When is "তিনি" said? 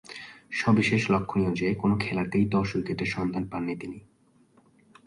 3.75-3.99